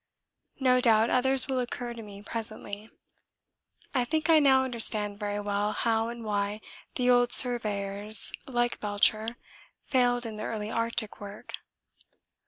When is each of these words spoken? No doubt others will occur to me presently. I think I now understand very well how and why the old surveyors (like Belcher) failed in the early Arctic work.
No 0.59 0.81
doubt 0.81 1.11
others 1.11 1.47
will 1.47 1.59
occur 1.59 1.93
to 1.93 2.01
me 2.01 2.23
presently. 2.23 2.89
I 3.93 4.03
think 4.03 4.31
I 4.31 4.39
now 4.39 4.63
understand 4.63 5.19
very 5.19 5.39
well 5.39 5.73
how 5.73 6.09
and 6.09 6.23
why 6.25 6.59
the 6.95 7.11
old 7.11 7.31
surveyors 7.31 8.33
(like 8.47 8.79
Belcher) 8.79 9.37
failed 9.85 10.25
in 10.25 10.37
the 10.37 10.43
early 10.43 10.71
Arctic 10.71 11.21
work. 11.21 11.53